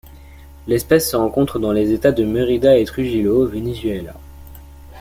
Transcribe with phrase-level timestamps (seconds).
[0.65, 4.15] L'espèce se rencontre dans les États de Mérida et Trujillo au Venezuela.